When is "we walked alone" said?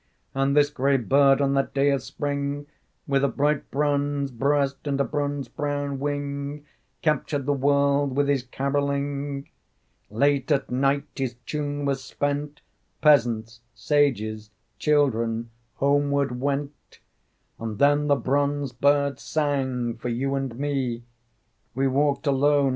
21.75-22.69